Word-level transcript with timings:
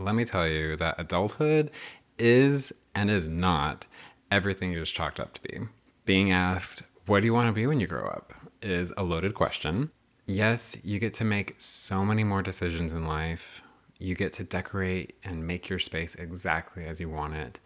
let 0.00 0.14
me 0.14 0.24
tell 0.24 0.48
you 0.48 0.76
that 0.76 0.94
adulthood 0.98 1.70
is 2.18 2.72
and 2.94 3.10
is 3.10 3.28
not 3.28 3.86
everything 4.30 4.72
you 4.72 4.80
just 4.80 4.94
chalked 4.94 5.20
up 5.20 5.34
to 5.34 5.42
be. 5.42 5.60
Being 6.06 6.32
asked, 6.32 6.82
What 7.06 7.20
do 7.20 7.26
you 7.26 7.34
want 7.34 7.48
to 7.48 7.52
be 7.52 7.66
when 7.66 7.80
you 7.80 7.86
grow 7.86 8.06
up? 8.08 8.32
is 8.62 8.92
a 8.96 9.02
loaded 9.02 9.34
question. 9.34 9.90
Yes, 10.26 10.76
you 10.84 10.98
get 10.98 11.14
to 11.14 11.24
make 11.24 11.54
so 11.58 12.04
many 12.04 12.24
more 12.24 12.42
decisions 12.42 12.92
in 12.92 13.06
life. 13.06 13.62
You 13.98 14.14
get 14.14 14.32
to 14.34 14.44
decorate 14.44 15.16
and 15.24 15.46
make 15.46 15.68
your 15.68 15.78
space 15.78 16.14
exactly 16.14 16.84
as 16.84 17.00
you 17.00 17.08
want 17.08 17.34
it. 17.34 17.58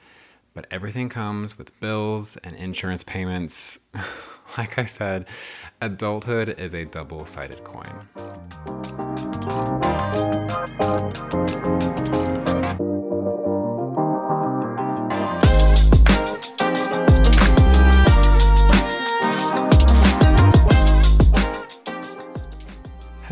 But 0.54 0.66
everything 0.70 1.08
comes 1.08 1.58
with 1.58 1.78
bills 1.80 2.36
and 2.38 2.54
insurance 2.56 3.02
payments. 3.04 3.78
like 4.58 4.78
I 4.78 4.84
said, 4.84 5.26
adulthood 5.80 6.60
is 6.60 6.74
a 6.74 6.84
double 6.84 7.26
sided 7.26 7.64
coin. 7.64 8.08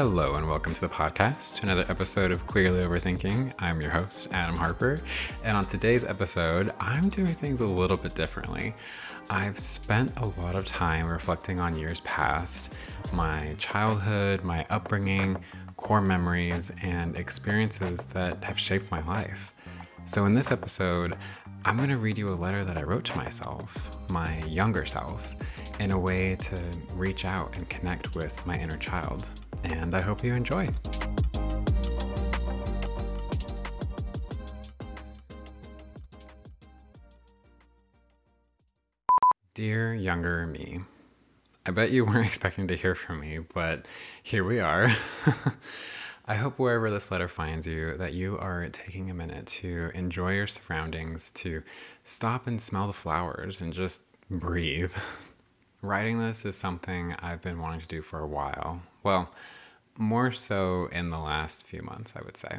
Hello, 0.02 0.34
and 0.34 0.48
welcome 0.48 0.74
to 0.74 0.80
the 0.80 0.88
podcast, 0.88 1.62
another 1.62 1.84
episode 1.88 2.32
of 2.32 2.44
Queerly 2.48 2.82
Overthinking. 2.82 3.54
I'm 3.60 3.80
your 3.80 3.92
host, 3.92 4.26
Adam 4.32 4.56
Harper, 4.56 5.00
and 5.44 5.56
on 5.56 5.64
today's 5.64 6.02
episode, 6.02 6.72
I'm 6.80 7.08
doing 7.08 7.36
things 7.36 7.60
a 7.60 7.66
little 7.68 7.96
bit 7.96 8.16
differently. 8.16 8.74
I've 9.30 9.60
spent 9.60 10.12
a 10.16 10.26
lot 10.40 10.56
of 10.56 10.66
time 10.66 11.06
reflecting 11.06 11.60
on 11.60 11.78
years 11.78 12.00
past, 12.00 12.72
my 13.12 13.54
childhood, 13.58 14.42
my 14.42 14.66
upbringing, 14.70 15.38
core 15.76 16.00
memories, 16.00 16.72
and 16.82 17.16
experiences 17.16 18.04
that 18.06 18.42
have 18.42 18.58
shaped 18.58 18.90
my 18.90 19.02
life. 19.02 19.54
So, 20.04 20.24
in 20.24 20.34
this 20.34 20.50
episode, 20.50 21.16
I'm 21.64 21.76
going 21.76 21.90
to 21.90 21.96
read 21.96 22.18
you 22.18 22.32
a 22.32 22.34
letter 22.34 22.64
that 22.64 22.76
I 22.76 22.82
wrote 22.82 23.04
to 23.04 23.16
myself, 23.16 24.00
my 24.10 24.40
younger 24.46 24.84
self, 24.84 25.36
in 25.78 25.92
a 25.92 25.98
way 25.98 26.34
to 26.34 26.60
reach 26.92 27.24
out 27.24 27.54
and 27.54 27.68
connect 27.68 28.16
with 28.16 28.44
my 28.44 28.58
inner 28.58 28.76
child 28.78 29.24
and 29.64 29.94
I 29.94 30.00
hope 30.00 30.24
you 30.24 30.34
enjoy. 30.34 30.68
Dear 39.54 39.94
younger 39.94 40.46
me, 40.46 40.80
I 41.66 41.70
bet 41.72 41.90
you 41.90 42.04
weren't 42.04 42.26
expecting 42.26 42.68
to 42.68 42.76
hear 42.76 42.94
from 42.94 43.20
me, 43.20 43.38
but 43.38 43.86
here 44.22 44.44
we 44.44 44.60
are. 44.60 44.96
I 46.24 46.36
hope 46.36 46.58
wherever 46.58 46.88
this 46.88 47.10
letter 47.10 47.28
finds 47.28 47.66
you, 47.66 47.96
that 47.96 48.14
you 48.14 48.38
are 48.38 48.68
taking 48.68 49.10
a 49.10 49.14
minute 49.14 49.46
to 49.48 49.90
enjoy 49.92 50.34
your 50.36 50.46
surroundings, 50.46 51.30
to 51.32 51.62
stop 52.04 52.46
and 52.46 52.60
smell 52.60 52.86
the 52.86 52.92
flowers 52.92 53.60
and 53.60 53.72
just 53.72 54.02
breathe. 54.30 54.92
Writing 55.84 56.20
this 56.20 56.44
is 56.44 56.56
something 56.56 57.12
I've 57.18 57.42
been 57.42 57.58
wanting 57.58 57.80
to 57.80 57.88
do 57.88 58.02
for 58.02 58.20
a 58.20 58.26
while. 58.26 58.82
Well, 59.02 59.32
more 59.98 60.30
so 60.30 60.86
in 60.92 61.10
the 61.10 61.18
last 61.18 61.66
few 61.66 61.82
months, 61.82 62.12
I 62.14 62.22
would 62.24 62.36
say. 62.36 62.58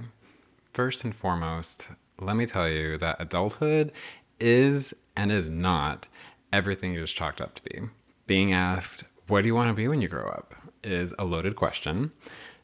First 0.74 1.06
and 1.06 1.16
foremost, 1.16 1.88
let 2.20 2.36
me 2.36 2.46
tell 2.46 2.68
you 2.68 2.98
that 2.98 3.22
adulthood 3.22 3.94
is 4.42 4.94
and 5.16 5.32
is 5.32 5.48
not 5.48 6.10
everything 6.52 6.96
it 6.96 7.02
is 7.02 7.14
chalked 7.14 7.40
up 7.40 7.56
to 7.56 7.64
be. 7.64 7.80
Being 8.28 8.52
asked, 8.52 9.06
What 9.28 9.44
do 9.44 9.48
you 9.48 9.56
want 9.56 9.70
to 9.70 9.74
be 9.74 9.88
when 9.88 10.02
you 10.02 10.10
grow 10.10 10.28
up? 10.28 10.54
is 10.84 11.14
a 11.18 11.24
loaded 11.24 11.56
question. 11.56 12.12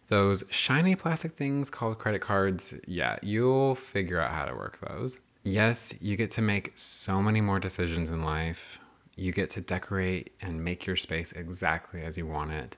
Those 0.08 0.44
shiny 0.50 0.94
plastic 0.94 1.38
things 1.38 1.70
called 1.70 2.00
credit 2.00 2.20
cards, 2.20 2.74
yeah, 2.86 3.18
you'll 3.22 3.76
figure 3.76 4.20
out 4.20 4.32
how 4.32 4.44
to 4.44 4.54
work 4.54 4.78
those. 4.82 5.20
Yes, 5.46 5.94
you 6.02 6.18
get 6.18 6.32
to 6.32 6.42
make 6.42 6.74
so 6.76 7.22
many 7.22 7.40
more 7.40 7.62
decisions 7.62 8.12
in 8.12 8.24
life 8.24 8.78
you 9.20 9.32
get 9.32 9.50
to 9.52 9.62
decorate 9.62 10.34
and 10.42 10.64
make 10.64 10.86
your 10.86 10.96
space 10.96 11.32
exactly 11.34 12.02
as 12.02 12.18
you 12.18 12.26
want 12.26 12.52
it. 12.52 12.78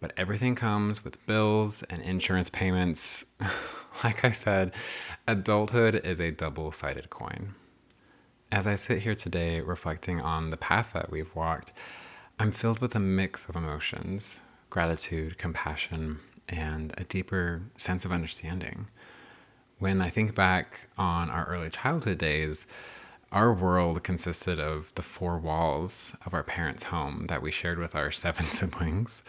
But 0.00 0.12
everything 0.16 0.54
comes 0.54 1.04
with 1.04 1.24
bills 1.26 1.82
and 1.84 2.02
insurance 2.02 2.50
payments. 2.50 3.24
like 4.04 4.24
I 4.24 4.32
said, 4.32 4.72
adulthood 5.26 5.94
is 6.06 6.20
a 6.20 6.30
double 6.30 6.72
sided 6.72 7.10
coin. 7.10 7.54
As 8.50 8.66
I 8.66 8.74
sit 8.74 9.02
here 9.02 9.14
today 9.14 9.60
reflecting 9.60 10.20
on 10.20 10.50
the 10.50 10.56
path 10.56 10.92
that 10.92 11.10
we've 11.10 11.34
walked, 11.34 11.72
I'm 12.38 12.52
filled 12.52 12.80
with 12.80 12.94
a 12.94 13.00
mix 13.00 13.48
of 13.48 13.56
emotions 13.56 14.40
gratitude, 14.70 15.36
compassion, 15.36 16.18
and 16.48 16.94
a 16.96 17.04
deeper 17.04 17.62
sense 17.76 18.06
of 18.06 18.12
understanding. 18.12 18.88
When 19.78 20.00
I 20.00 20.08
think 20.08 20.34
back 20.34 20.88
on 20.96 21.28
our 21.28 21.44
early 21.44 21.68
childhood 21.68 22.16
days, 22.16 22.66
our 23.32 23.52
world 23.52 24.04
consisted 24.04 24.60
of 24.60 24.92
the 24.94 25.02
four 25.02 25.38
walls 25.38 26.14
of 26.26 26.34
our 26.34 26.42
parents' 26.42 26.84
home 26.84 27.26
that 27.28 27.42
we 27.42 27.50
shared 27.50 27.78
with 27.78 27.94
our 27.94 28.10
seven 28.24 28.46
siblings. 28.46 29.22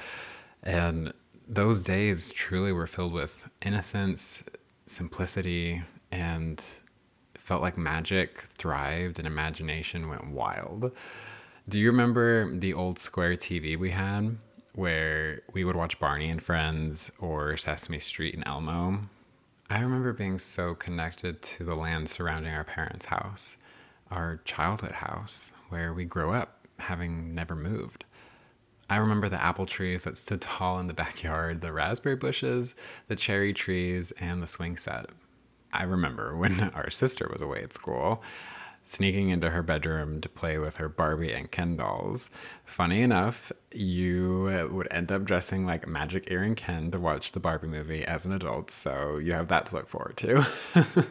And 0.62 1.14
those 1.48 1.84
days 1.84 2.32
truly 2.32 2.72
were 2.72 2.88
filled 2.88 3.14
with 3.14 3.50
innocence, 3.62 4.44
simplicity, 4.86 5.84
and 6.12 6.64
felt 7.36 7.62
like 7.62 7.78
magic 7.78 8.42
thrived 8.42 9.20
and 9.20 9.28
imagination 9.28 10.10
went 10.10 10.32
wild. 10.32 10.92
Do 11.68 11.80
you 11.80 11.88
remember 11.88 12.54
the 12.58 12.74
old 12.74 13.00
square 13.00 13.36
TV 13.36 13.78
we 13.78 13.92
had 13.92 14.38
where 14.76 15.42
we 15.54 15.64
would 15.64 15.76
watch 15.76 16.00
Barney 16.00 16.30
and 16.30 16.42
Friends 16.42 17.12
or 17.20 17.56
Sesame 17.58 18.00
Street 18.00 18.36
and 18.36 18.46
Elmo? 18.46 19.10
I 19.70 19.80
remember 19.80 20.14
being 20.14 20.40
so 20.40 20.76
connected 20.76 21.42
to 21.42 21.64
the 21.64 21.76
land 21.76 22.10
surrounding 22.10 22.54
our 22.54 22.66
parents' 22.66 23.06
house 23.06 23.58
our 24.14 24.40
childhood 24.46 24.92
house 24.92 25.52
where 25.70 25.92
we 25.94 26.06
grew 26.06 26.32
up, 26.32 26.68
having 26.78 27.34
never 27.34 27.56
moved. 27.56 28.06
I 28.90 28.98
remember 28.98 29.28
the 29.28 29.42
apple 29.42 29.66
trees 29.66 30.04
that 30.04 30.18
stood 30.18 30.42
tall 30.42 30.80
in 30.80 30.88
the 30.88 30.94
backyard, 30.94 31.62
the 31.62 31.74
raspberry 31.74 32.16
bushes, 32.16 32.76
the 33.08 33.16
cherry 33.16 33.54
trees, 33.54 34.12
and 34.20 34.44
the 34.44 34.48
swing 34.48 34.78
set. 34.78 35.08
I 35.72 35.84
remember 35.84 36.38
when 36.38 36.60
our 36.76 36.90
sister 36.92 37.28
was 37.32 37.42
away 37.42 37.64
at 37.64 37.74
school, 37.74 38.22
sneaking 38.84 39.30
into 39.30 39.50
her 39.50 39.64
bedroom 39.64 40.22
to 40.22 40.30
play 40.30 40.60
with 40.60 40.78
her 40.78 40.90
Barbie 40.90 41.34
and 41.34 41.50
Ken 41.50 41.76
dolls. 41.78 42.30
Funny 42.66 43.02
enough, 43.02 43.52
you 43.72 44.70
would 44.72 44.88
end 44.92 45.12
up 45.12 45.24
dressing 45.24 45.66
like 45.66 45.88
Magic 45.88 46.30
Earring 46.30 46.56
Ken 46.56 46.92
to 46.92 47.00
watch 47.00 47.32
the 47.32 47.40
Barbie 47.40 47.68
movie 47.68 48.06
as 48.06 48.28
an 48.28 48.32
adult, 48.34 48.70
so 48.70 49.18
you 49.18 49.34
have 49.34 49.48
that 49.48 49.66
to 49.68 49.76
look 49.76 49.88
forward 49.88 50.18
to. 50.18 50.46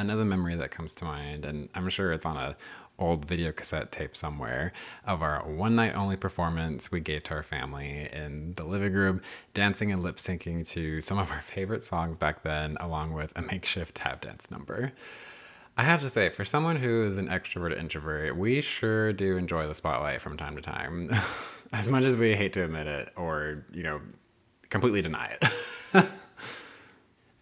another 0.00 0.24
memory 0.24 0.56
that 0.56 0.70
comes 0.70 0.94
to 0.96 1.04
mind, 1.04 1.44
and 1.44 1.68
I'm 1.74 1.88
sure 1.88 2.12
it's 2.12 2.26
on 2.26 2.36
a 2.36 2.56
old 3.00 3.24
video 3.24 3.50
cassette 3.50 3.90
tape 3.90 4.14
somewhere 4.14 4.72
of 5.06 5.22
our 5.22 5.42
one 5.48 5.74
night 5.74 5.94
only 5.94 6.16
performance 6.16 6.92
we 6.92 7.00
gave 7.00 7.22
to 7.24 7.34
our 7.34 7.42
family 7.42 8.08
in 8.12 8.54
the 8.56 8.64
living 8.64 8.92
room, 8.92 9.22
dancing 9.54 9.90
and 9.90 10.02
lip 10.02 10.16
syncing 10.16 10.68
to 10.68 11.00
some 11.00 11.18
of 11.18 11.30
our 11.30 11.40
favorite 11.40 11.82
songs 11.82 12.16
back 12.16 12.42
then, 12.42 12.76
along 12.78 13.12
with 13.12 13.32
a 13.36 13.42
makeshift 13.42 13.94
tap 13.94 14.20
dance 14.20 14.50
number. 14.50 14.92
I 15.76 15.84
have 15.84 16.02
to 16.02 16.10
say, 16.10 16.28
for 16.28 16.44
someone 16.44 16.76
who 16.76 17.04
is 17.04 17.16
an 17.16 17.28
extrovert 17.28 17.78
introvert, 17.78 18.36
we 18.36 18.60
sure 18.60 19.12
do 19.12 19.36
enjoy 19.38 19.66
the 19.66 19.74
spotlight 19.74 20.20
from 20.20 20.36
time 20.36 20.56
to 20.56 20.62
time, 20.62 21.10
as 21.72 21.88
much 21.88 22.04
as 22.04 22.16
we 22.16 22.34
hate 22.34 22.52
to 22.52 22.64
admit 22.64 22.86
it 22.86 23.12
or, 23.16 23.64
you 23.72 23.82
know, 23.82 24.00
completely 24.68 25.00
deny 25.00 25.36
it. 25.40 26.06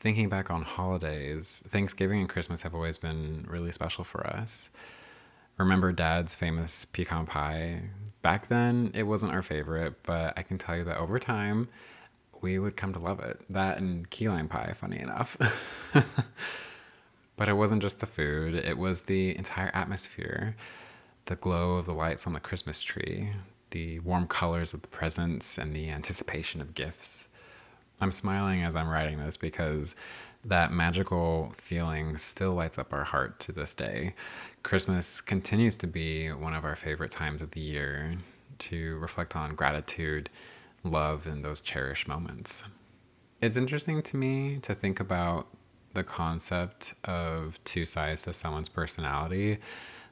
thinking 0.01 0.29
back 0.29 0.51
on 0.51 0.63
holidays, 0.63 1.63
Thanksgiving 1.69 2.21
and 2.21 2.29
Christmas 2.29 2.63
have 2.63 2.75
always 2.75 2.99
been 2.99 3.47
really 3.49 3.73
special 3.73 4.05
for 4.05 4.27
us. 4.27 4.71
Remember 5.57 5.93
dad's 5.93 6.37
famous 6.37 6.85
pecan 6.87 7.27
pie? 7.27 7.83
Back 8.23 8.49
then, 8.49 8.93
it 8.95 9.05
wasn't 9.05 9.33
our 9.33 9.43
favorite, 9.43 10.03
but 10.05 10.35
I 10.37 10.43
can 10.43 10.59
tell 10.59 10.77
you 10.77 10.85
that 10.85 10.99
over 10.99 11.19
time, 11.19 11.69
we 12.41 12.59
would 12.59 12.77
come 12.77 12.93
to 12.93 12.99
love 12.99 13.21
it. 13.21 13.41
That 13.51 13.79
and 13.79 14.09
key 14.09 14.29
lime 14.29 14.49
pie, 14.49 14.73
funny 14.77 15.01
enough. 15.01 15.37
but 17.37 17.49
it 17.49 17.55
wasn't 17.55 17.83
just 17.83 18.01
the 18.01 18.07
food, 18.07 18.55
it 18.55 18.79
was 18.79 19.03
the 19.03 19.37
entire 19.37 19.71
atmosphere 19.75 20.57
the 21.29 21.37
glow 21.37 21.75
of 21.75 21.85
the 21.85 21.93
lights 21.93 22.27
on 22.27 22.33
the 22.33 22.41
Christmas 22.41 22.81
tree, 22.81 23.33
the 23.71 24.01
warm 24.01 24.27
colors 24.27 24.73
of 24.73 24.81
the 24.81 24.89
presents, 24.89 25.59
and 25.59 25.77
the 25.77 25.91
anticipation 25.91 26.63
of 26.63 26.73
gifts. 26.73 27.28
I'm 28.01 28.13
smiling 28.13 28.63
as 28.63 28.77
I'm 28.77 28.89
writing 28.89 29.19
this 29.19 29.37
because 29.37 29.97
that 30.45 30.73
magical 30.73 31.53
feeling 31.57 32.17
still 32.17 32.55
lights 32.55 32.79
up 32.79 32.93
our 32.93 33.05
heart 33.05 33.41
to 33.41 33.53
this 33.53 33.75
day. 33.75 34.15
Christmas 34.63 35.21
continues 35.21 35.77
to 35.79 35.87
be 35.87 36.31
one 36.31 36.55
of 36.55 36.65
our 36.65 36.77
favorite 36.77 37.11
times 37.11 37.43
of 37.43 37.51
the 37.53 37.61
year 37.61 38.17
to 38.61 38.97
reflect 38.99 39.35
on 39.37 39.55
gratitude, 39.55 40.31
love, 40.85 41.27
and 41.27 41.45
those 41.45 41.61
cherished 41.61 42.09
moments. 42.09 42.65
It's 43.41 43.57
interesting 43.57 44.03
to 44.03 44.17
me 44.17 44.59
to 44.63 44.75
think 44.75 45.01
about 45.01 45.49
the 45.95 46.05
concept 46.05 46.95
of 47.05 47.59
two 47.65 47.85
sides 47.85 48.23
to 48.23 48.33
someone's 48.33 48.69
personality 48.69 49.59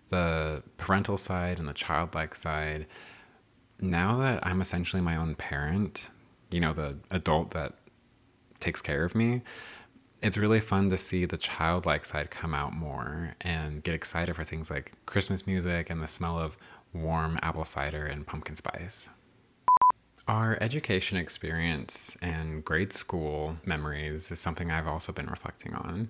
the 0.08 0.62
parental 0.76 1.16
side 1.16 1.58
and 1.58 1.68
the 1.68 1.74
childlike 1.74 2.34
side. 2.34 2.86
Now 3.80 4.18
that 4.18 4.46
I'm 4.46 4.60
essentially 4.60 5.02
my 5.02 5.16
own 5.16 5.34
parent, 5.34 6.10
you 6.50 6.60
know, 6.60 6.72
the 6.72 6.96
adult 7.10 7.50
that 7.52 7.74
takes 8.60 8.80
care 8.80 9.04
of 9.04 9.14
me, 9.14 9.42
it's 10.22 10.36
really 10.36 10.60
fun 10.60 10.90
to 10.90 10.96
see 10.96 11.24
the 11.24 11.36
childlike 11.36 12.04
side 12.04 12.30
come 12.30 12.54
out 12.54 12.72
more 12.72 13.34
and 13.40 13.82
get 13.82 13.94
excited 13.94 14.34
for 14.34 14.44
things 14.44 14.70
like 14.70 14.92
Christmas 15.06 15.46
music 15.46 15.90
and 15.90 16.02
the 16.02 16.08
smell 16.08 16.38
of 16.38 16.56
warm 16.92 17.38
apple 17.42 17.64
cider 17.64 18.06
and 18.06 18.26
pumpkin 18.26 18.56
spice. 18.56 19.08
Our 20.26 20.58
education 20.60 21.18
experience 21.18 22.16
and 22.20 22.64
grade 22.64 22.92
school 22.92 23.58
memories 23.64 24.30
is 24.30 24.40
something 24.40 24.70
I've 24.70 24.88
also 24.88 25.12
been 25.12 25.26
reflecting 25.26 25.74
on. 25.74 26.08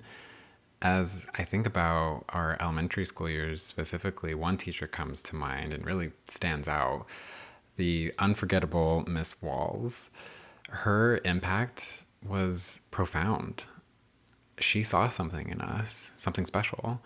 As 0.81 1.27
I 1.37 1.45
think 1.45 1.67
about 1.67 2.25
our 2.31 2.57
elementary 2.61 3.05
school 3.05 3.29
years 3.29 3.63
specifically, 3.63 4.35
one 4.35 4.57
teacher 4.57 4.87
comes 4.87 5.21
to 5.25 5.37
mind 5.37 5.73
and 5.73 5.85
really 5.85 6.13
stands 6.29 6.69
out 6.69 7.07
the 7.77 8.13
unforgettable 8.19 9.05
Miss 9.07 9.41
Walls. 9.41 10.11
Her 10.71 11.21
impact 11.25 12.05
was 12.27 12.81
profound. 12.91 13.65
She 14.59 14.83
saw 14.83 15.09
something 15.09 15.49
in 15.49 15.61
us, 15.61 16.11
something 16.17 16.47
special, 16.47 17.01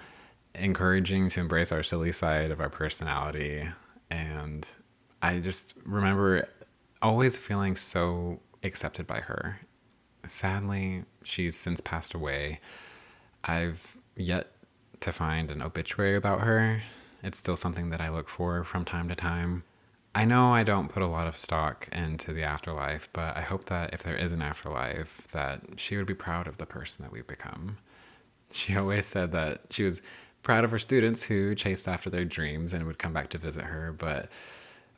encouraging 0.55 1.28
to 1.31 1.40
embrace 1.40 1.72
our 1.72 1.82
silly 1.82 2.12
side 2.12 2.50
of 2.50 2.61
our 2.61 2.70
personality. 2.70 3.69
And 4.11 4.69
I 5.22 5.40
just 5.40 5.75
remember 5.84 6.49
always 7.02 7.37
feeling 7.37 7.76
so 7.76 8.40
accepted 8.62 9.06
by 9.06 9.20
her. 9.20 9.61
Sadly, 10.26 11.05
she's 11.22 11.56
since 11.56 11.81
passed 11.81 12.14
away. 12.14 12.61
I've 13.44 13.99
yet 14.17 14.52
to 15.00 15.12
find 15.12 15.50
an 15.50 15.62
obituary 15.62 16.14
about 16.14 16.43
her. 16.43 16.82
It's 17.22 17.38
still 17.38 17.56
something 17.56 17.90
that 17.90 18.00
I 18.00 18.11
look 18.11 18.28
for 18.28 18.64
from 18.64 18.84
time 18.84 19.08
to 19.08 19.14
time. 19.14 19.64
I 20.14 20.24
know 20.24 20.52
I 20.52 20.64
don't 20.64 20.88
put 20.88 21.02
a 21.02 21.06
lot 21.06 21.28
of 21.28 21.36
stock 21.36 21.88
into 21.92 22.32
the 22.32 22.42
afterlife, 22.42 23.08
but 23.12 23.36
I 23.36 23.42
hope 23.42 23.66
that 23.66 23.94
if 23.94 24.02
there 24.02 24.16
is 24.16 24.32
an 24.32 24.42
afterlife, 24.42 25.28
that 25.32 25.62
she 25.76 25.96
would 25.96 26.06
be 26.06 26.14
proud 26.14 26.48
of 26.48 26.58
the 26.58 26.66
person 26.66 27.04
that 27.04 27.12
we've 27.12 27.26
become. 27.26 27.78
She 28.52 28.76
always 28.76 29.06
said 29.06 29.30
that 29.32 29.62
she 29.70 29.84
was 29.84 30.02
proud 30.42 30.64
of 30.64 30.72
her 30.72 30.78
students 30.78 31.22
who 31.22 31.54
chased 31.54 31.86
after 31.86 32.10
their 32.10 32.24
dreams 32.24 32.72
and 32.72 32.86
would 32.86 32.98
come 32.98 33.12
back 33.12 33.28
to 33.30 33.38
visit 33.38 33.64
her, 33.64 33.92
but 33.92 34.30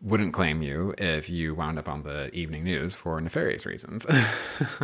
wouldn't 0.00 0.32
claim 0.32 0.62
you 0.62 0.94
if 0.96 1.28
you 1.28 1.54
wound 1.54 1.78
up 1.78 1.88
on 1.88 2.02
the 2.02 2.34
evening 2.34 2.64
news 2.64 2.94
for 2.94 3.20
nefarious 3.20 3.66
reasons. 3.66 4.06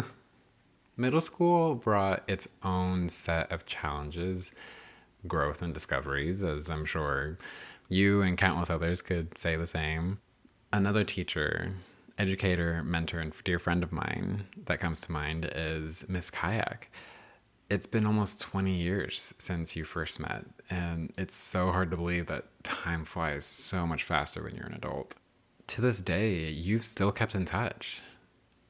Middle 0.96 1.20
school 1.20 1.74
brought 1.74 2.22
its 2.28 2.48
own 2.62 3.08
set 3.08 3.50
of 3.50 3.64
challenges, 3.66 4.52
growth, 5.26 5.62
and 5.62 5.72
discoveries, 5.72 6.42
as 6.42 6.68
I'm 6.68 6.84
sure 6.84 7.38
you 7.88 8.22
and 8.22 8.36
countless 8.36 8.70
others 8.70 9.02
could 9.02 9.36
say 9.38 9.56
the 9.56 9.66
same. 9.66 10.18
Another 10.72 11.04
teacher, 11.04 11.72
educator, 12.18 12.82
mentor, 12.84 13.20
and 13.20 13.32
dear 13.44 13.58
friend 13.58 13.82
of 13.82 13.92
mine 13.92 14.46
that 14.66 14.80
comes 14.80 15.00
to 15.02 15.12
mind 15.12 15.50
is 15.54 16.04
Miss 16.08 16.30
Kayak. 16.30 16.90
It's 17.70 17.86
been 17.86 18.06
almost 18.06 18.40
20 18.40 18.74
years 18.74 19.34
since 19.38 19.76
you 19.76 19.84
first 19.84 20.20
met, 20.20 20.44
and 20.70 21.12
it's 21.18 21.36
so 21.36 21.70
hard 21.70 21.90
to 21.90 21.96
believe 21.96 22.26
that 22.26 22.46
time 22.62 23.04
flies 23.04 23.44
so 23.44 23.86
much 23.86 24.04
faster 24.04 24.42
when 24.42 24.54
you're 24.54 24.66
an 24.66 24.74
adult. 24.74 25.14
To 25.68 25.80
this 25.82 26.00
day, 26.00 26.48
you've 26.48 26.84
still 26.84 27.12
kept 27.12 27.34
in 27.34 27.44
touch. 27.44 28.00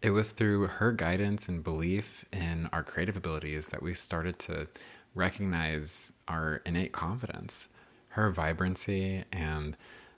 It 0.03 0.11
was 0.11 0.31
through 0.31 0.67
her 0.67 0.93
guidance 0.93 1.49
and 1.49 1.63
belief 1.63 2.25
in 2.33 2.69
our 2.73 2.83
creative 2.83 3.17
abilities 3.17 3.69
that 3.69 3.83
we 3.83 3.95
started 3.95 4.39
to 4.41 4.69
recognize 5.15 6.13
our 6.29 6.61
innate 6.65 6.93
confidence 6.93 7.69
her 8.19 8.31
vibrancy 8.31 9.25
and 9.33 9.77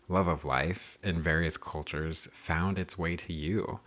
love 0.09 0.27
of 0.27 0.45
life 0.45 0.99
in 1.03 1.21
various 1.21 1.59
cultures 1.59 2.29
found 2.33 2.79
its 2.79 2.97
way 2.97 3.15
to 3.15 3.33
you, 3.33 3.81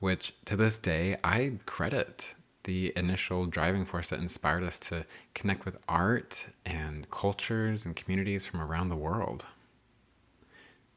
which 0.00 0.34
to 0.44 0.56
this 0.56 0.76
day 0.76 1.16
I 1.22 1.52
credit 1.64 2.34
the 2.64 2.92
initial 2.96 3.46
driving 3.46 3.84
force 3.84 4.08
that 4.08 4.18
inspired 4.18 4.64
us 4.64 4.78
to 4.80 5.06
connect 5.34 5.64
with 5.64 5.78
art 5.88 6.48
and 6.66 7.08
cultures 7.10 7.86
and 7.86 7.94
communities 7.94 8.44
from 8.44 8.60
around 8.60 8.88
the 8.88 8.96
world. 8.96 9.46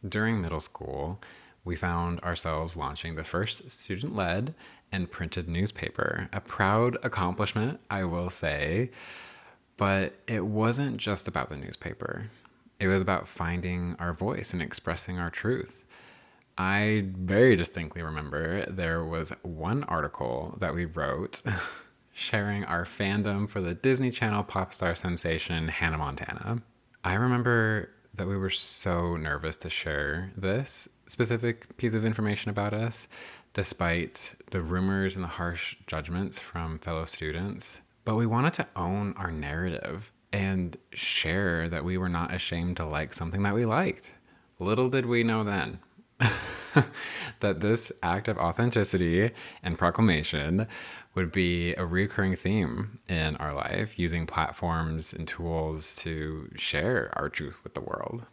During 0.08 0.42
middle 0.42 0.60
school, 0.60 1.22
we 1.64 1.76
found 1.76 2.22
ourselves 2.22 2.76
launching 2.76 3.16
the 3.16 3.24
first 3.24 3.70
student 3.70 4.16
led 4.16 4.56
and 4.92 5.12
printed 5.12 5.48
newspaper, 5.48 6.30
a 6.34 6.42
proud 6.42 6.98
accomplishment, 7.04 7.82
I 7.92 8.06
will 8.06 8.30
say. 8.30 8.90
But 9.76 10.16
it 10.26 10.46
wasn't 10.46 10.98
just 10.98 11.28
about 11.28 11.50
the 11.50 11.58
newspaper, 11.58 12.32
it 12.80 12.88
was 12.88 13.02
about 13.02 13.28
finding 13.28 13.96
our 14.00 14.14
voice 14.14 14.54
and 14.54 14.62
expressing 14.62 15.18
our 15.20 15.30
truth. 15.30 15.84
I 16.58 17.06
very 17.16 17.56
distinctly 17.56 18.02
remember 18.02 18.66
there 18.66 19.04
was 19.04 19.32
one 19.44 19.84
article 19.84 20.58
that 20.60 20.74
we 20.74 20.86
wrote 20.86 21.42
sharing 22.12 22.64
our 22.66 22.84
fandom 22.84 23.48
for 23.48 23.62
the 23.62 23.76
Disney 23.76 24.10
Channel 24.10 24.44
pop 24.44 24.74
star 24.74 24.96
sensation 24.96 25.68
Hannah 25.68 26.00
Montana. 26.00 26.64
I 27.04 27.14
remember 27.14 27.92
that 28.16 28.28
we 28.28 28.38
were 28.38 28.50
so 28.50 29.16
nervous 29.16 29.58
to 29.58 29.70
share 29.70 30.32
this 30.36 30.90
specific 31.06 31.78
piece 31.78 31.94
of 31.94 32.04
information 32.04 32.50
about 32.50 32.74
us, 32.74 33.08
despite 33.54 34.34
the 34.50 34.62
rumors 34.62 35.16
and 35.16 35.24
the 35.24 35.30
harsh 35.30 35.76
judgments 35.86 36.40
from 36.40 36.80
fellow 36.80 37.06
students. 37.06 37.80
But 38.04 38.16
we 38.16 38.26
wanted 38.26 38.54
to 38.54 38.68
own 38.76 39.14
our 39.18 39.32
narrative 39.32 40.12
and 40.38 40.78
share 40.94 41.68
that 41.68 41.84
we 41.84 41.98
were 41.98 42.08
not 42.08 42.32
ashamed 42.32 42.78
to 42.78 42.86
like 42.86 43.12
something 43.12 43.42
that 43.42 43.56
we 43.56 43.66
liked. 43.66 44.14
Little 44.60 44.88
did 44.88 45.08
we 45.08 45.24
know 45.24 45.44
then 45.44 45.80
that 47.40 47.60
this 47.62 47.92
act 48.04 48.28
of 48.28 48.38
authenticity 48.38 49.32
and 49.64 49.80
proclamation 49.80 50.68
would 51.16 51.32
be 51.32 51.74
a 51.74 51.88
recurring 51.88 52.36
theme 52.36 53.00
in 53.10 53.36
our 53.38 53.52
life, 53.52 53.98
using 53.98 54.28
platforms 54.28 55.12
and 55.12 55.28
tools 55.28 55.96
to 55.96 56.52
share 56.56 57.12
our 57.16 57.30
truth 57.30 57.56
with 57.64 57.74
the 57.74 57.82
world. 57.82 58.28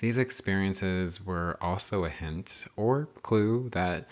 These 0.00 0.18
experiences 0.18 1.24
were 1.24 1.56
also 1.58 2.04
a 2.04 2.10
hint 2.10 2.66
or 2.76 3.08
clue 3.22 3.70
that 3.70 4.06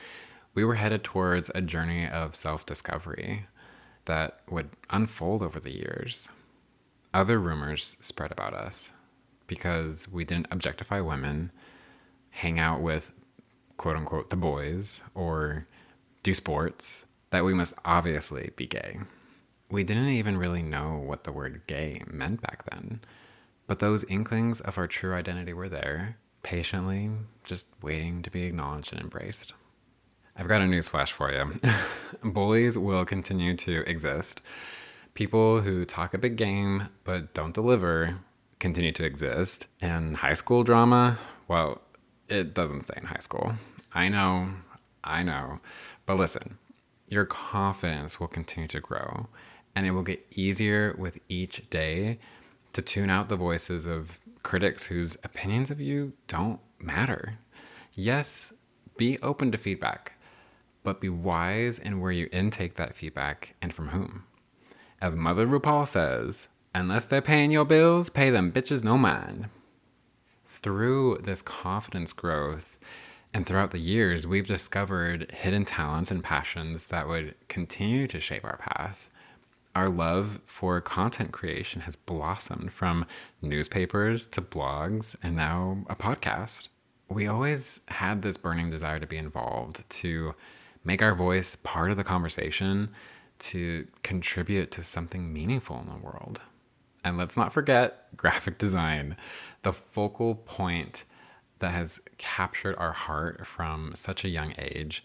we 0.54 0.64
were 0.64 0.76
headed 0.76 1.04
towards 1.04 1.50
a 1.54 1.60
journey 1.60 2.08
of 2.08 2.34
self 2.34 2.64
discovery 2.64 3.48
that 4.06 4.40
would 4.48 4.70
unfold 4.88 5.42
over 5.42 5.60
the 5.60 5.76
years. 5.76 6.30
Other 7.14 7.38
rumors 7.38 7.96
spread 8.00 8.32
about 8.32 8.54
us 8.54 8.92
because 9.46 10.08
we 10.08 10.24
didn't 10.24 10.48
objectify 10.50 11.00
women, 11.00 11.52
hang 12.30 12.58
out 12.58 12.80
with 12.80 13.12
quote 13.76 13.96
unquote 13.96 14.30
the 14.30 14.36
boys, 14.36 15.02
or 15.14 15.66
do 16.22 16.34
sports, 16.34 17.04
that 17.30 17.44
we 17.44 17.52
must 17.52 17.74
obviously 17.84 18.50
be 18.56 18.66
gay. 18.66 19.00
We 19.70 19.84
didn't 19.84 20.08
even 20.08 20.38
really 20.38 20.62
know 20.62 21.02
what 21.04 21.24
the 21.24 21.32
word 21.32 21.62
gay 21.66 22.02
meant 22.06 22.40
back 22.40 22.64
then, 22.70 23.00
but 23.66 23.78
those 23.78 24.04
inklings 24.04 24.60
of 24.60 24.78
our 24.78 24.86
true 24.86 25.14
identity 25.14 25.52
were 25.52 25.68
there, 25.68 26.16
patiently 26.42 27.10
just 27.44 27.66
waiting 27.82 28.22
to 28.22 28.30
be 28.30 28.44
acknowledged 28.44 28.92
and 28.92 29.02
embraced. 29.02 29.52
I've 30.36 30.48
got 30.48 30.62
a 30.62 30.64
newsflash 30.64 31.10
for 31.10 31.30
you. 31.30 31.60
Bullies 32.30 32.78
will 32.78 33.04
continue 33.04 33.54
to 33.56 33.88
exist. 33.88 34.40
People 35.14 35.60
who 35.60 35.84
talk 35.84 36.14
a 36.14 36.18
big 36.18 36.36
game 36.36 36.88
but 37.04 37.34
don't 37.34 37.54
deliver 37.54 38.18
continue 38.58 38.92
to 38.92 39.04
exist. 39.04 39.66
And 39.80 40.16
high 40.16 40.34
school 40.34 40.64
drama, 40.64 41.18
well, 41.48 41.82
it 42.28 42.54
doesn't 42.54 42.84
stay 42.84 42.94
in 42.96 43.04
high 43.04 43.20
school. 43.20 43.54
I 43.92 44.08
know, 44.08 44.48
I 45.04 45.22
know. 45.22 45.60
But 46.06 46.16
listen, 46.16 46.58
your 47.08 47.26
confidence 47.26 48.18
will 48.18 48.28
continue 48.28 48.68
to 48.68 48.80
grow 48.80 49.26
and 49.74 49.86
it 49.86 49.90
will 49.90 50.02
get 50.02 50.26
easier 50.30 50.94
with 50.98 51.18
each 51.28 51.68
day 51.70 52.18
to 52.72 52.82
tune 52.82 53.10
out 53.10 53.28
the 53.28 53.36
voices 53.36 53.84
of 53.84 54.18
critics 54.42 54.84
whose 54.84 55.16
opinions 55.24 55.70
of 55.70 55.80
you 55.80 56.12
don't 56.26 56.60
matter. 56.78 57.38
Yes, 57.94 58.52
be 58.96 59.18
open 59.22 59.52
to 59.52 59.58
feedback, 59.58 60.12
but 60.82 61.00
be 61.00 61.08
wise 61.08 61.78
in 61.78 62.00
where 62.00 62.12
you 62.12 62.28
intake 62.32 62.76
that 62.76 62.94
feedback 62.94 63.54
and 63.60 63.74
from 63.74 63.88
whom. 63.88 64.24
As 65.02 65.16
Mother 65.16 65.48
RuPaul 65.48 65.88
says, 65.88 66.46
unless 66.72 67.06
they're 67.06 67.20
paying 67.20 67.50
your 67.50 67.64
bills, 67.64 68.08
pay 68.08 68.30
them 68.30 68.52
bitches 68.52 68.84
no 68.84 68.96
mind. 68.96 69.48
Through 70.46 71.22
this 71.24 71.42
confidence 71.42 72.12
growth 72.12 72.78
and 73.34 73.44
throughout 73.44 73.72
the 73.72 73.80
years, 73.80 74.28
we've 74.28 74.46
discovered 74.46 75.32
hidden 75.32 75.64
talents 75.64 76.12
and 76.12 76.22
passions 76.22 76.86
that 76.86 77.08
would 77.08 77.34
continue 77.48 78.06
to 78.06 78.20
shape 78.20 78.44
our 78.44 78.58
path. 78.58 79.10
Our 79.74 79.88
love 79.88 80.40
for 80.46 80.80
content 80.80 81.32
creation 81.32 81.80
has 81.80 81.96
blossomed 81.96 82.72
from 82.72 83.04
newspapers 83.40 84.28
to 84.28 84.40
blogs 84.40 85.16
and 85.20 85.34
now 85.34 85.78
a 85.88 85.96
podcast. 85.96 86.68
We 87.08 87.26
always 87.26 87.80
had 87.88 88.22
this 88.22 88.36
burning 88.36 88.70
desire 88.70 89.00
to 89.00 89.06
be 89.08 89.16
involved, 89.16 89.82
to 89.96 90.36
make 90.84 91.02
our 91.02 91.16
voice 91.16 91.56
part 91.64 91.90
of 91.90 91.96
the 91.96 92.04
conversation, 92.04 92.90
to 93.42 93.86
contribute 94.02 94.70
to 94.72 94.82
something 94.82 95.32
meaningful 95.32 95.80
in 95.80 95.88
the 95.88 95.96
world. 95.96 96.40
And 97.04 97.18
let's 97.18 97.36
not 97.36 97.52
forget 97.52 98.06
graphic 98.16 98.58
design, 98.58 99.16
the 99.62 99.72
focal 99.72 100.36
point 100.36 101.04
that 101.58 101.72
has 101.72 102.00
captured 102.18 102.76
our 102.76 102.92
heart 102.92 103.46
from 103.46 103.92
such 103.94 104.24
a 104.24 104.28
young 104.28 104.54
age. 104.58 105.04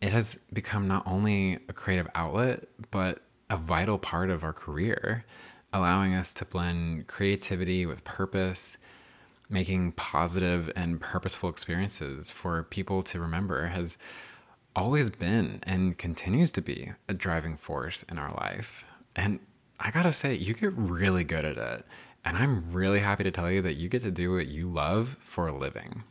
It 0.00 0.12
has 0.12 0.38
become 0.52 0.86
not 0.86 1.06
only 1.06 1.54
a 1.68 1.72
creative 1.72 2.08
outlet, 2.14 2.64
but 2.90 3.22
a 3.48 3.56
vital 3.56 3.98
part 3.98 4.30
of 4.30 4.44
our 4.44 4.52
career, 4.52 5.24
allowing 5.72 6.14
us 6.14 6.34
to 6.34 6.44
blend 6.44 7.06
creativity 7.06 7.86
with 7.86 8.04
purpose, 8.04 8.76
making 9.48 9.92
positive 9.92 10.70
and 10.76 11.00
purposeful 11.00 11.48
experiences 11.48 12.30
for 12.30 12.64
people 12.64 13.02
to 13.04 13.20
remember 13.20 13.66
has 13.66 13.96
always 14.76 15.08
been 15.08 15.58
and 15.62 15.96
continues 15.96 16.52
to 16.52 16.60
be 16.60 16.92
a 17.08 17.14
driving 17.14 17.56
force 17.56 18.04
in 18.10 18.18
our 18.18 18.30
life. 18.32 18.84
And 19.16 19.40
I 19.80 19.90
gotta 19.90 20.12
say, 20.12 20.34
you 20.34 20.52
get 20.52 20.72
really 20.74 21.24
good 21.24 21.46
at 21.46 21.56
it. 21.56 21.86
And 22.26 22.36
I'm 22.36 22.72
really 22.72 23.00
happy 23.00 23.24
to 23.24 23.30
tell 23.30 23.50
you 23.50 23.62
that 23.62 23.76
you 23.76 23.88
get 23.88 24.02
to 24.02 24.10
do 24.10 24.34
what 24.34 24.48
you 24.48 24.68
love 24.68 25.16
for 25.18 25.48
a 25.48 25.56
living. 25.56 26.02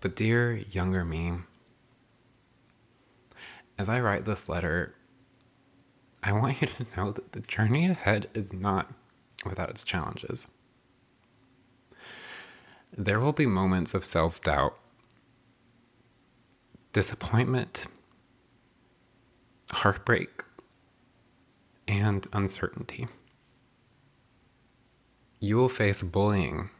But, 0.00 0.16
dear 0.16 0.54
younger 0.70 1.04
me, 1.04 1.32
as 3.78 3.88
I 3.88 4.00
write 4.00 4.24
this 4.24 4.48
letter, 4.48 4.94
I 6.22 6.32
want 6.32 6.60
you 6.60 6.68
to 6.68 6.86
know 6.96 7.12
that 7.12 7.32
the 7.32 7.40
journey 7.40 7.86
ahead 7.88 8.28
is 8.34 8.52
not 8.52 8.92
without 9.44 9.70
its 9.70 9.84
challenges. 9.84 10.46
There 12.96 13.20
will 13.20 13.32
be 13.32 13.46
moments 13.46 13.92
of 13.92 14.04
self 14.04 14.40
doubt, 14.40 14.78
disappointment, 16.92 17.86
heartbreak, 19.70 20.44
and 21.88 22.26
uncertainty. 22.32 23.08
You 25.40 25.56
will 25.56 25.68
face 25.68 26.02
bullying 26.02 26.70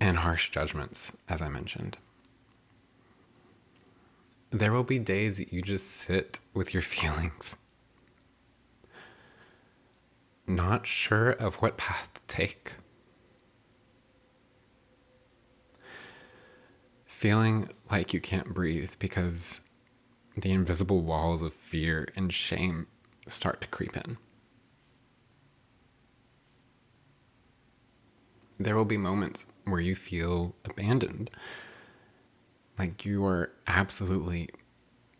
and 0.00 0.18
harsh 0.18 0.50
judgments, 0.50 1.12
as 1.28 1.42
I 1.42 1.48
mentioned. 1.48 1.98
There 4.50 4.72
will 4.72 4.84
be 4.84 4.98
days 4.98 5.36
that 5.38 5.52
you 5.52 5.60
just 5.60 5.88
sit 5.88 6.40
with 6.54 6.72
your 6.72 6.82
feelings, 6.94 7.56
not 10.46 10.86
sure 10.86 11.30
of 11.30 11.56
what 11.56 11.76
path 11.76 12.10
to 12.14 12.20
take. 12.26 12.74
Feeling 17.04 17.68
like 17.90 18.14
you 18.14 18.20
can't 18.20 18.54
breathe 18.54 18.92
because 18.98 19.60
the 20.36 20.52
invisible 20.52 21.02
walls 21.02 21.42
of 21.42 21.52
fear 21.52 22.08
and 22.16 22.32
shame 22.32 22.86
start 23.26 23.60
to 23.60 23.68
creep 23.68 23.96
in. 23.96 24.16
There 28.56 28.76
will 28.76 28.84
be 28.84 28.96
moments 28.96 29.46
where 29.64 29.80
you 29.80 29.94
feel 29.94 30.54
abandoned 30.64 31.30
like 32.78 33.04
you 33.04 33.24
are 33.24 33.50
absolutely 33.66 34.48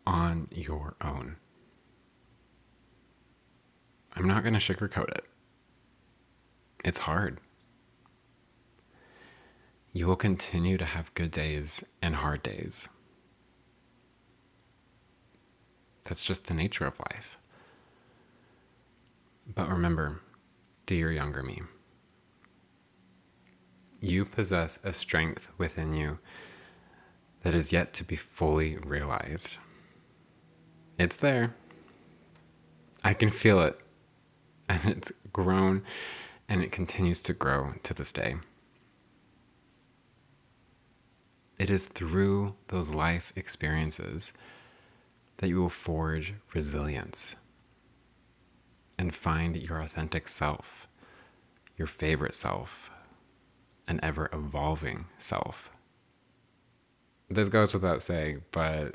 on 0.07 0.49
your 0.51 0.95
own. 1.03 1.37
I'm 4.15 4.27
not 4.27 4.43
going 4.43 4.55
to 4.55 4.61
sugarcoat 4.61 5.11
it. 5.11 5.25
It's 6.85 7.01
hard. 7.01 7.41
You 9.93 10.07
will 10.07 10.17
continue 10.17 10.79
to 10.79 10.85
have 10.85 11.15
good 11.15 11.31
days 11.31 11.83
and 12.01 12.17
hard 12.17 12.43
days. 12.43 12.89
That's 16.05 16.25
just 16.25 16.47
the 16.47 16.55
nature 16.55 16.87
of 16.87 16.99
life. 17.13 17.39
But 19.55 19.69
remember, 19.69 20.21
dear 20.87 21.11
younger 21.11 21.43
me, 21.43 21.63
you 24.01 24.25
possess 24.25 24.79
a 24.85 24.93
strength 24.93 25.51
within 25.59 25.95
you 25.95 26.19
that 27.49 27.55
is 27.55 27.73
yet 27.73 27.95
to 27.95 28.05
be 28.05 28.15
fully 28.15 28.77
realized. 28.77 29.57
It's 30.99 31.17
there. 31.17 31.55
I 33.03 33.15
can 33.15 33.31
feel 33.31 33.61
it. 33.61 33.81
And 34.69 34.85
it's 34.85 35.11
grown 35.33 35.83
and 36.47 36.63
it 36.63 36.71
continues 36.71 37.23
to 37.23 37.33
grow 37.33 37.73
to 37.85 37.95
this 37.95 38.13
day. 38.13 38.37
It 41.59 41.71
is 41.71 41.87
through 41.87 42.55
those 42.67 42.91
life 42.91 43.33
experiences 43.35 44.35
that 45.39 45.49
you 45.49 45.59
will 45.59 45.71
forge 45.71 46.35
resilience 46.53 47.35
and 48.99 49.15
find 49.15 49.57
your 49.57 49.81
authentic 49.81 50.29
self, 50.29 50.87
your 51.79 51.89
favorite 51.89 52.35
self, 52.35 52.91
an 53.87 54.01
ever 54.03 54.29
evolving 54.35 55.07
self 55.17 55.73
this 57.29 57.49
goes 57.49 57.75
without 57.75 58.03
saying, 58.03 58.43
but 58.53 58.95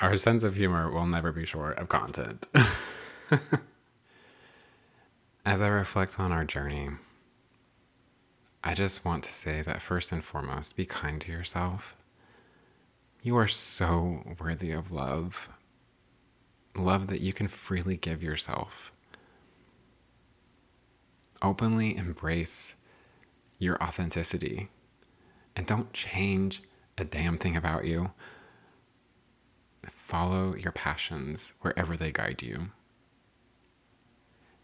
our 0.00 0.16
sense 0.16 0.42
of 0.42 0.56
humor 0.56 0.90
will 0.90 1.06
never 1.06 1.32
be 1.32 1.46
short 1.46 1.78
of 1.78 1.88
content. 1.88 2.48
As 5.46 5.62
I 5.62 5.68
reflect 5.68 6.18
on 6.18 6.32
our 6.32 6.44
journey, 6.44 6.90
I 8.62 8.74
just 8.74 9.04
want 9.04 9.24
to 9.24 9.32
say 9.32 9.62
that 9.62 9.82
first 9.82 10.10
and 10.10 10.24
foremost, 10.24 10.74
be 10.74 10.86
kind 10.86 11.20
to 11.20 11.30
yourself. 11.30 11.96
You 13.22 13.36
are 13.36 13.46
so 13.46 14.36
worthy 14.40 14.70
of 14.70 14.90
love. 14.90 15.50
Love 16.74 17.06
that 17.06 17.20
you 17.20 17.32
can 17.32 17.46
freely 17.46 17.96
give 17.96 18.22
yourself. 18.22 18.90
Openly 21.40 21.96
embrace 21.96 22.74
your 23.58 23.82
authenticity 23.82 24.70
and 25.54 25.66
don't 25.66 25.92
change 25.92 26.62
a 26.96 27.04
damn 27.04 27.38
thing 27.38 27.56
about 27.56 27.84
you. 27.84 28.10
Follow 29.86 30.54
your 30.54 30.72
passions 30.72 31.52
wherever 31.60 31.96
they 31.96 32.12
guide 32.12 32.42
you. 32.42 32.70